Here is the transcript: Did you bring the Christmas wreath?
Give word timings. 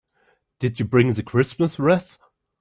Did 0.57 0.79
you 0.79 0.85
bring 0.87 1.13
the 1.13 1.21
Christmas 1.21 1.77
wreath? 1.77 2.17